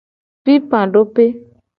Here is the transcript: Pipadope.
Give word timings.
Pipadope. 0.43 1.25